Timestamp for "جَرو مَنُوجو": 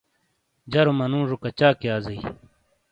0.71-1.37